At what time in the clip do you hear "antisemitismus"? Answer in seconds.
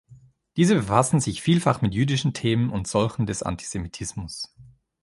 3.43-4.51